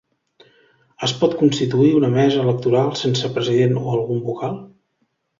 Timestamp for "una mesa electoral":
1.97-2.89